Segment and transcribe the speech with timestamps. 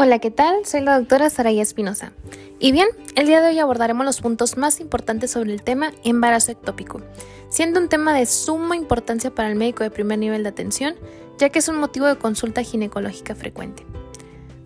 [0.00, 0.64] Hola, ¿qué tal?
[0.64, 2.12] Soy la doctora Saraya Espinosa.
[2.60, 6.52] Y bien, el día de hoy abordaremos los puntos más importantes sobre el tema embarazo
[6.52, 7.00] ectópico,
[7.48, 10.94] siendo un tema de suma importancia para el médico de primer nivel de atención,
[11.38, 13.84] ya que es un motivo de consulta ginecológica frecuente.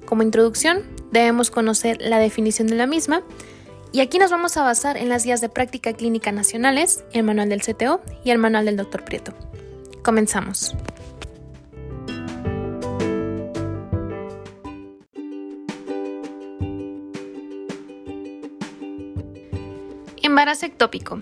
[0.05, 0.83] Como introducción,
[1.13, 3.23] debemos conocer la definición de la misma,
[3.91, 7.49] y aquí nos vamos a basar en las guías de práctica clínica nacionales, el manual
[7.49, 9.03] del CTO y el manual del Dr.
[9.03, 9.33] Prieto.
[10.03, 10.77] Comenzamos.
[20.23, 21.21] Embarazo ectópico.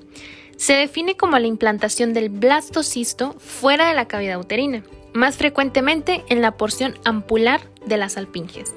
[0.56, 4.82] Se define como la implantación del blastocisto fuera de la cavidad uterina,
[5.14, 8.74] más frecuentemente en la porción ampular de las alpinges.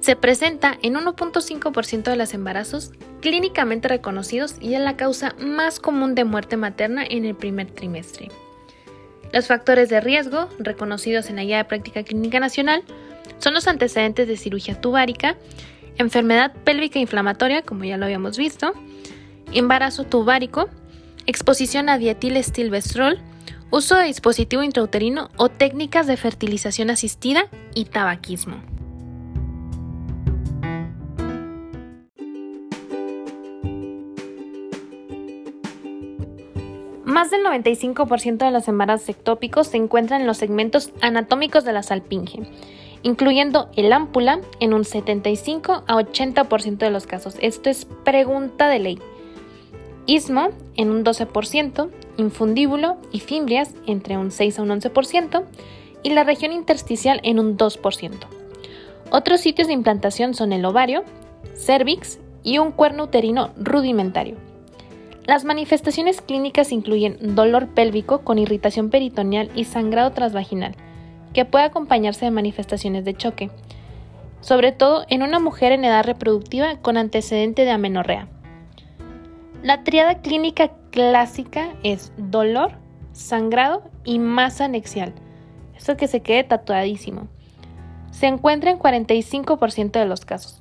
[0.00, 6.14] Se presenta en 1.5% de los embarazos clínicamente reconocidos y es la causa más común
[6.14, 8.30] de muerte materna en el primer trimestre.
[9.32, 12.82] Los factores de riesgo, reconocidos en la Guía de Práctica Clínica Nacional,
[13.38, 15.36] son los antecedentes de cirugía tubárica,
[15.98, 18.74] enfermedad pélvica inflamatoria, como ya lo habíamos visto,
[19.52, 20.68] embarazo tubárico,
[21.26, 23.20] exposición a dietil-estilbestrol,
[23.70, 28.62] uso de dispositivo intrauterino o técnicas de fertilización asistida y tabaquismo.
[37.04, 41.82] Más del 95% de los embarazos ectópicos se encuentran en los segmentos anatómicos de la
[41.82, 42.42] salpinge,
[43.02, 47.36] incluyendo el ámpula en un 75 a 80% de los casos.
[47.40, 48.98] Esto es pregunta de ley
[50.06, 55.44] istmo en un 12%, infundíbulo y fimbrias entre un 6 a un 11%
[56.02, 58.12] y la región intersticial en un 2%.
[59.10, 61.04] Otros sitios de implantación son el ovario,
[61.54, 64.36] cervix y un cuerno uterino rudimentario.
[65.26, 70.74] Las manifestaciones clínicas incluyen dolor pélvico con irritación peritoneal y sangrado transvaginal,
[71.32, 73.50] que puede acompañarse de manifestaciones de choque,
[74.40, 78.28] sobre todo en una mujer en edad reproductiva con antecedente de amenorrea.
[79.64, 82.72] La triada clínica clásica es dolor,
[83.12, 85.14] sangrado y masa anexial.
[85.74, 87.28] Esto que se quede tatuadísimo.
[88.10, 90.58] Se encuentra en 45% de los casos.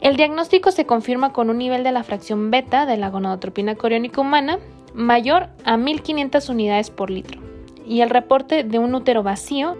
[0.00, 4.20] El diagnóstico se confirma con un nivel de la fracción beta de la gonadotropina coriónica
[4.20, 4.60] humana
[4.94, 7.40] mayor a 1500 unidades por litro
[7.84, 9.76] y el reporte de un útero vacío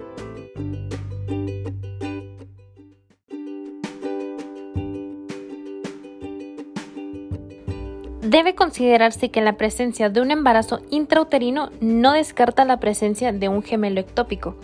[8.28, 13.62] Debe considerarse que la presencia de un embarazo intrauterino no descarta la presencia de un
[13.62, 14.54] gemelo ectópico,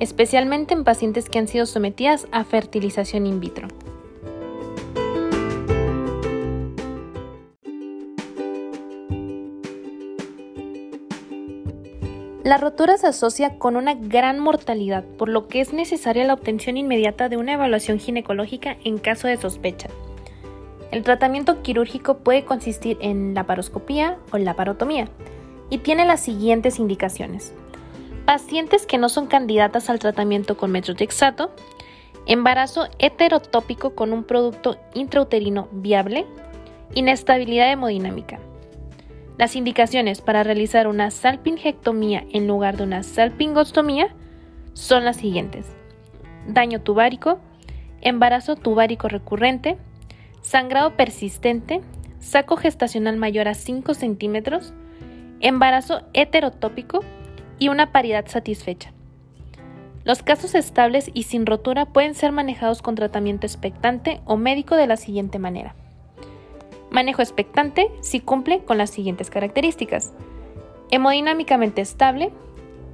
[0.00, 3.68] especialmente en pacientes que han sido sometidas a fertilización in vitro.
[12.44, 16.78] La rotura se asocia con una gran mortalidad, por lo que es necesaria la obtención
[16.78, 19.90] inmediata de una evaluación ginecológica en caso de sospecha.
[20.92, 25.08] El tratamiento quirúrgico puede consistir en laparoscopía o laparotomía
[25.70, 27.54] y tiene las siguientes indicaciones.
[28.26, 31.50] Pacientes que no son candidatas al tratamiento con metrotexato,
[32.26, 36.26] embarazo heterotópico con un producto intrauterino viable,
[36.94, 38.38] inestabilidad hemodinámica.
[39.38, 44.14] Las indicaciones para realizar una salpingectomía en lugar de una salpingostomía
[44.74, 45.66] son las siguientes.
[46.46, 47.38] Daño tubárico,
[48.02, 49.78] embarazo tubárico recurrente,
[50.42, 51.80] sangrado persistente,
[52.20, 54.74] saco gestacional mayor a 5 centímetros,
[55.40, 57.00] embarazo heterotópico
[57.58, 58.92] y una paridad satisfecha.
[60.04, 64.88] Los casos estables y sin rotura pueden ser manejados con tratamiento expectante o médico de
[64.88, 65.76] la siguiente manera.
[66.90, 70.12] Manejo expectante si cumple con las siguientes características.
[70.90, 72.30] Hemodinámicamente estable,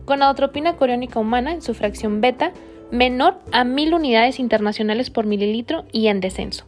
[0.05, 2.53] con adotropina coriónica humana en su fracción beta
[2.91, 6.67] menor a 1000 unidades internacionales por mililitro y en descenso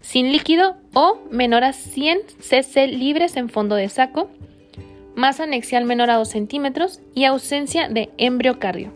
[0.00, 4.30] sin líquido o menor a 100 cc libres en fondo de saco,
[5.14, 8.92] masa anexial menor a 2 centímetros y ausencia de embriocardio.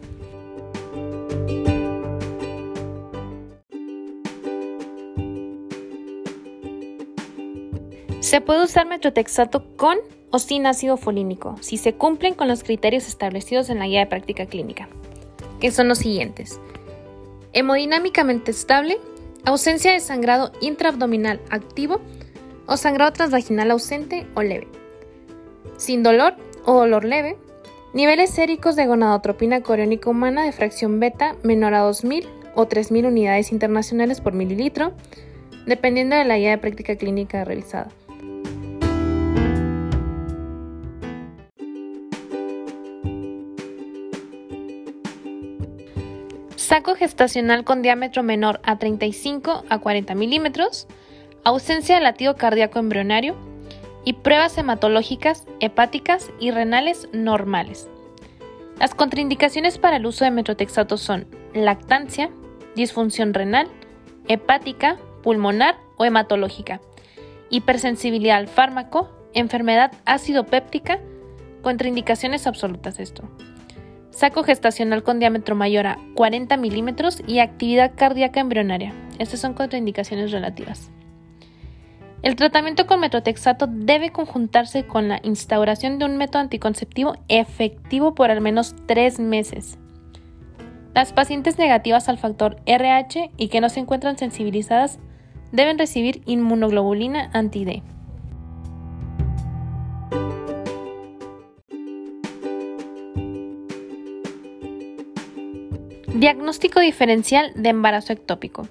[8.20, 9.98] Se puede usar metrotexato con
[10.30, 14.06] o sin ácido folínico, si se cumplen con los criterios establecidos en la guía de
[14.06, 14.88] práctica clínica,
[15.60, 16.58] que son los siguientes.
[17.52, 18.98] Hemodinámicamente estable,
[19.44, 22.00] ausencia de sangrado intraabdominal activo
[22.66, 24.68] o sangrado transvaginal ausente o leve,
[25.76, 27.36] sin dolor o dolor leve,
[27.92, 33.52] niveles séricos de gonadotropina coriónica humana de fracción beta menor a 2000 o 3000 unidades
[33.52, 34.92] internacionales por mililitro,
[35.66, 37.90] dependiendo de la guía de práctica clínica revisada.
[46.64, 50.88] Saco gestacional con diámetro menor a 35 a 40 milímetros,
[51.44, 53.36] ausencia de latido cardíaco embrionario
[54.04, 57.88] y pruebas hematológicas, hepáticas y renales normales.
[58.80, 62.30] Las contraindicaciones para el uso de metrotexato son lactancia,
[62.74, 63.68] disfunción renal,
[64.26, 66.80] hepática, pulmonar o hematológica,
[67.50, 70.98] hipersensibilidad al fármaco, enfermedad ácido péptica,
[71.62, 73.28] contraindicaciones absolutas esto.
[74.14, 78.94] Saco gestacional con diámetro mayor a 40 milímetros y actividad cardíaca embrionaria.
[79.18, 80.92] Estas son contraindicaciones relativas.
[82.22, 88.30] El tratamiento con metrotexato debe conjuntarse con la instauración de un método anticonceptivo efectivo por
[88.30, 89.78] al menos tres meses.
[90.94, 95.00] Las pacientes negativas al factor RH y que no se encuentran sensibilizadas
[95.50, 97.82] deben recibir inmunoglobulina anti-D.
[106.14, 108.68] Diagnóstico diferencial de embarazo ectópico.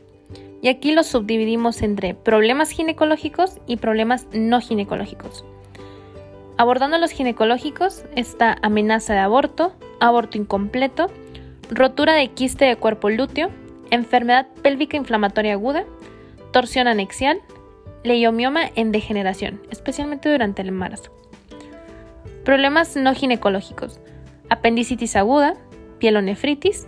[0.62, 5.44] Y aquí lo subdividimos entre problemas ginecológicos y problemas no ginecológicos.
[6.56, 11.12] Abordando los ginecológicos está amenaza de aborto, aborto incompleto,
[11.70, 13.50] rotura de quiste de cuerpo lúteo,
[13.92, 15.84] enfermedad pélvica inflamatoria aguda,
[16.54, 17.42] torsión anexial,
[18.06, 21.12] leiomioma en degeneración, especialmente durante el embarazo.
[22.46, 24.00] Problemas no ginecológicos,
[24.50, 25.56] apendicitis aguda,
[26.00, 26.88] pielonefritis,